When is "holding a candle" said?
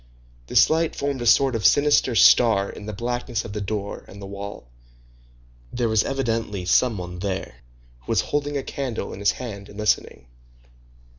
8.21-9.13